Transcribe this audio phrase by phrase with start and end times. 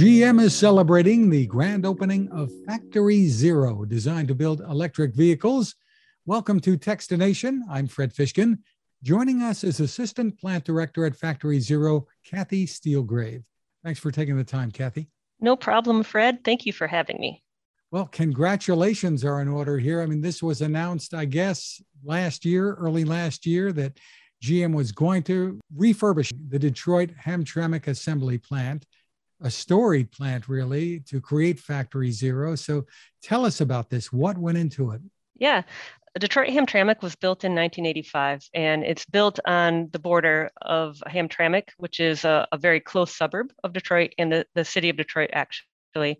[0.00, 5.74] GM is celebrating the grand opening of Factory Zero, designed to build electric vehicles.
[6.24, 7.60] Welcome to Techstination.
[7.68, 8.60] I'm Fred Fishkin.
[9.02, 13.44] Joining us is Assistant Plant Director at Factory Zero, Kathy Steelgrave.
[13.84, 15.10] Thanks for taking the time, Kathy.
[15.38, 16.44] No problem, Fred.
[16.44, 17.42] Thank you for having me.
[17.90, 20.00] Well, congratulations are in order here.
[20.00, 23.98] I mean, this was announced, I guess, last year, early last year, that
[24.42, 28.86] GM was going to refurbish the Detroit Hamtramck assembly plant
[29.40, 32.54] a storied plant really to create Factory Zero.
[32.54, 32.86] So
[33.22, 34.12] tell us about this.
[34.12, 35.00] What went into it?
[35.36, 35.62] Yeah.
[36.18, 42.00] Detroit Hamtramck was built in 1985, and it's built on the border of Hamtramck, which
[42.00, 46.18] is a, a very close suburb of Detroit and the, the city of Detroit, actually.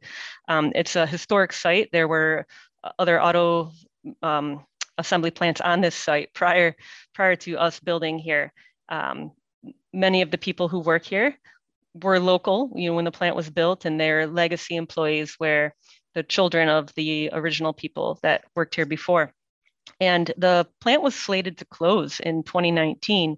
[0.49, 1.89] Um, it's a historic site.
[1.93, 2.47] There were
[2.99, 3.73] other auto
[4.23, 4.65] um,
[4.97, 6.77] assembly plants on this site prior,
[7.13, 8.53] prior to us building here.
[8.89, 9.33] Um,
[9.93, 11.37] many of the people who work here
[11.95, 15.73] were local, you know, when the plant was built, and their legacy employees were
[16.15, 19.33] the children of the original people that worked here before.
[20.01, 23.37] And the plant was slated to close in 2019.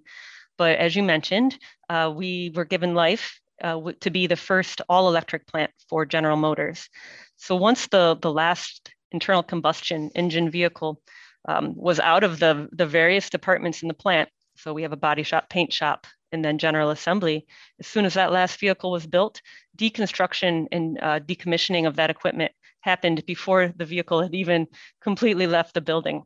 [0.57, 1.57] But as you mentioned,
[1.89, 6.37] uh, we were given life uh, to be the first all electric plant for General
[6.37, 6.89] Motors.
[7.37, 11.01] So once the, the last internal combustion engine vehicle
[11.47, 14.97] um, was out of the, the various departments in the plant, so we have a
[14.97, 17.45] body shop, paint shop, and then general assembly.
[17.79, 19.41] As soon as that last vehicle was built,
[19.77, 24.67] deconstruction and uh, decommissioning of that equipment happened before the vehicle had even
[25.01, 26.23] completely left the building.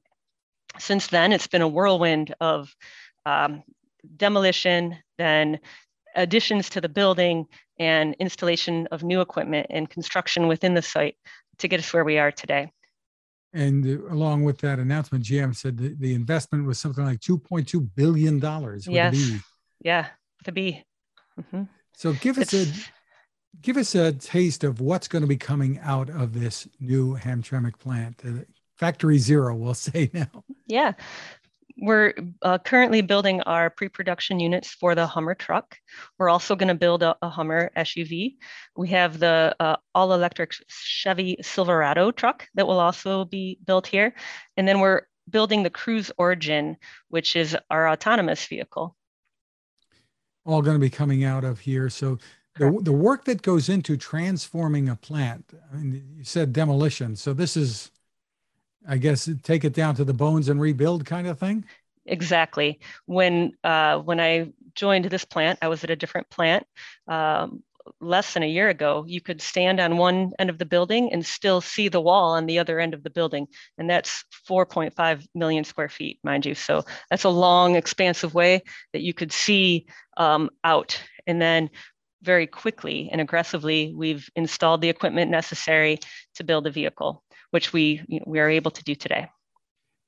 [0.79, 2.73] Since then, it's been a whirlwind of
[3.25, 3.63] um,
[4.15, 5.59] demolition, then
[6.15, 7.45] additions to the building,
[7.79, 11.15] and installation of new equipment and construction within the site
[11.59, 12.71] to get us where we are today.
[13.53, 18.41] And along with that announcement, GM said the, the investment was something like $2.2 billion.
[18.87, 19.41] Yes
[19.87, 20.07] yeah,
[20.43, 20.83] to be.
[21.39, 21.63] Mm-hmm.
[21.95, 22.91] So give us it's, a
[23.61, 27.79] give us a taste of what's going to be coming out of this new Hamtramck
[27.79, 28.43] plant, uh,
[28.77, 30.43] Factory Zero, we'll say now.
[30.67, 30.91] Yeah,
[31.77, 35.77] we're uh, currently building our pre-production units for the Hummer truck.
[36.19, 38.35] We're also going to build a, a, Hummer SUV.
[38.75, 44.13] We have the uh, all-electric Chevy Silverado truck that will also be built here,
[44.57, 46.75] and then we're building the Cruise Origin,
[47.07, 48.96] which is our autonomous vehicle
[50.47, 51.89] all going to be coming out of here.
[51.89, 52.17] So
[52.57, 57.15] the, the work that goes into transforming a plant, I mean, you said demolition.
[57.15, 57.91] So this is,
[58.87, 61.65] I guess, take it down to the bones and rebuild kind of thing.
[62.05, 62.79] Exactly.
[63.05, 66.65] When uh, when I joined this plant, I was at a different plant.
[67.07, 67.63] Um,
[67.99, 71.25] less than a year ago, you could stand on one end of the building and
[71.25, 73.47] still see the wall on the other end of the building.
[73.77, 76.55] And that's 4.5 million square feet, mind you.
[76.55, 79.87] So that's a long, expansive way that you could see
[80.17, 81.01] um, out.
[81.25, 81.69] And then
[82.21, 85.99] very quickly and aggressively, we've installed the equipment necessary
[86.35, 89.27] to build a vehicle, which we, you know, we are able to do today.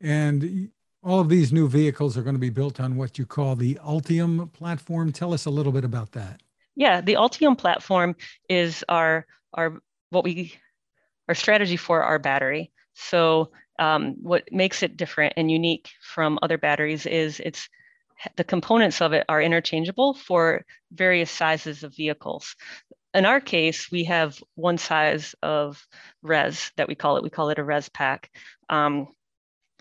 [0.01, 0.69] And
[1.01, 3.75] all of these new vehicles are going to be built on what you call the
[3.75, 5.11] Ultium platform.
[5.11, 6.41] Tell us a little bit about that.
[6.79, 8.16] Yeah, the Ultium platform
[8.47, 9.81] is our our
[10.12, 10.53] what we
[11.28, 12.72] our strategy for our battery.
[12.94, 17.67] So um, what makes it different and unique from other batteries is it's
[18.38, 22.56] the components of it are interchangeable for various sizes of vehicles.
[23.13, 25.85] In our case, we have one size of
[26.22, 27.23] RESS that we call it.
[27.23, 28.31] We call it a RESS pack.
[28.69, 29.09] Um,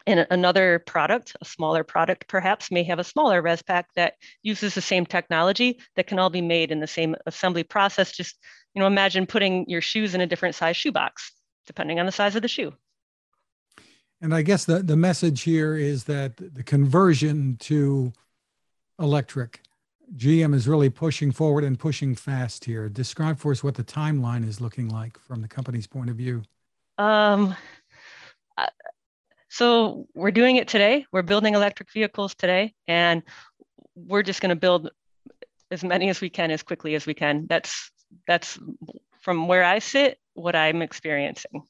[0.08, 4.74] and another product, a smaller product perhaps, may have a smaller RESS pack that uses
[4.74, 8.10] the same technology that can all be made in the same assembly process.
[8.10, 8.38] Just
[8.74, 11.30] you know, imagine putting your shoes in a different size shoebox,
[11.66, 12.72] depending on the size of the shoe.
[14.22, 18.12] And I guess the, the message here is that the conversion to
[18.98, 19.60] electric,
[20.16, 22.88] GM is really pushing forward and pushing fast here.
[22.88, 26.42] Describe for us what the timeline is looking like from the company's point of view.
[26.96, 27.54] Um,
[29.58, 31.04] so we're doing it today.
[31.10, 33.24] We're building electric vehicles today, and
[33.96, 34.90] we're just going to build
[35.72, 37.48] as many as we can as quickly as we can.
[37.48, 37.90] That's
[38.28, 38.56] that's
[39.20, 41.64] from where I sit, what I'm experiencing.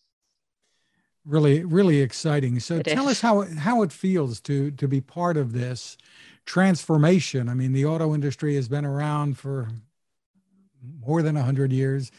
[1.24, 2.60] Really, really exciting.
[2.60, 3.12] So it tell is.
[3.12, 5.96] us how how it feels to to be part of this
[6.44, 7.48] transformation.
[7.48, 9.70] I mean, the auto industry has been around for
[11.00, 12.12] more than 100 years,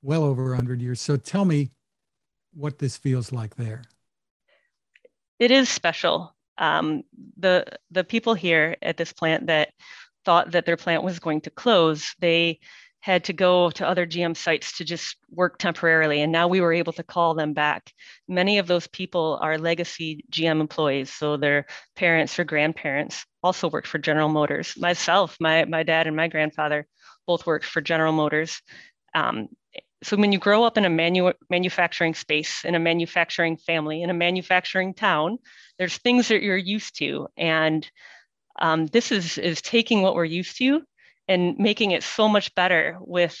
[0.00, 1.02] well over 100 years.
[1.02, 1.70] So tell me
[2.54, 3.82] what this feels like there
[5.42, 6.36] it is special.
[6.56, 7.02] Um,
[7.36, 9.70] the the people here at this plant that
[10.24, 12.60] thought that their plant was going to close, they
[13.00, 16.22] had to go to other GM sites to just work temporarily.
[16.22, 17.92] And now we were able to call them back.
[18.28, 21.12] Many of those people are legacy GM employees.
[21.12, 21.66] So their
[21.96, 24.74] parents or grandparents also worked for General Motors.
[24.78, 26.86] Myself, my, my dad and my grandfather
[27.26, 28.62] both worked for General Motors.
[29.16, 29.48] Um,
[30.02, 34.10] so when you grow up in a manu- manufacturing space, in a manufacturing family, in
[34.10, 35.38] a manufacturing town,
[35.78, 37.88] there's things that you're used to, and
[38.58, 40.82] um, this is is taking what we're used to
[41.28, 43.38] and making it so much better with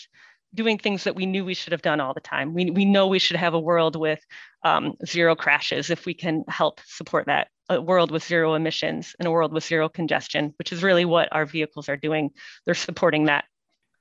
[0.54, 2.54] doing things that we knew we should have done all the time.
[2.54, 4.20] We, we know we should have a world with
[4.64, 9.26] um, zero crashes if we can help support that, a world with zero emissions and
[9.26, 12.30] a world with zero congestion, which is really what our vehicles are doing.
[12.66, 13.44] They're supporting that.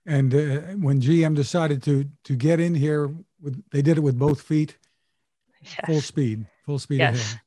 [0.06, 0.38] And uh,
[0.80, 4.78] when GM decided to to get in here, with, they did it with both feet,
[5.62, 5.80] yes.
[5.86, 7.16] full speed, full speed yes.
[7.16, 7.42] ahead.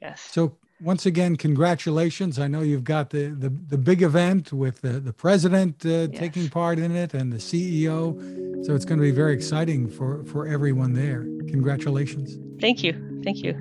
[0.00, 0.20] Yes.
[0.20, 2.38] So once again, congratulations.
[2.38, 6.10] I know you've got the, the, the big event with the, the president uh, yes.
[6.14, 8.66] taking part in it and the CEO.
[8.66, 11.22] So it's going to be very exciting for, for everyone there.
[11.48, 12.38] Congratulations.
[12.60, 13.20] Thank you.
[13.24, 13.52] Thank you.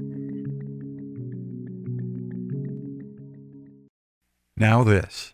[4.57, 5.33] Now, this.